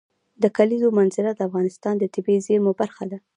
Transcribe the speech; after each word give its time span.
د 0.41 0.43
کلیزو 0.57 0.95
منظره 0.97 1.31
د 1.33 1.39
افغانستان 1.49 1.93
د 1.99 2.03
طبیعي 2.15 2.39
زیرمو 2.47 2.71
برخه 2.81 3.03
ده. 3.11 3.17